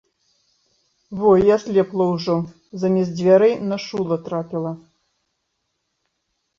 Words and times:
Во 1.19 1.29
і 1.45 1.53
аслепла 1.57 2.07
ўжо, 2.15 2.37
замест 2.87 3.11
дзвярэй 3.23 3.53
на 3.69 3.77
шула 3.87 4.15
трапіла. 4.27 4.71